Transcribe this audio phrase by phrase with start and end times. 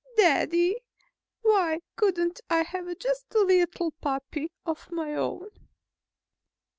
[0.17, 0.79] "Daddy,
[1.43, 5.51] why couldn't I have just a little puppy of my own?"